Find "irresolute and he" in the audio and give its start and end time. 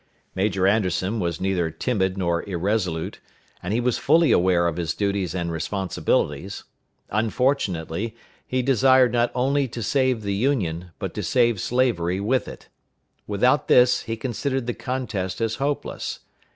2.49-3.79